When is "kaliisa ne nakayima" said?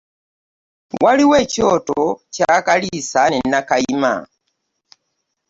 2.65-4.13